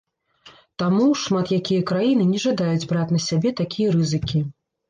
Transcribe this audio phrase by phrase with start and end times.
[0.83, 4.39] Таму, шмат якія краіны не жадаюць браць на сябе такія рызыкі.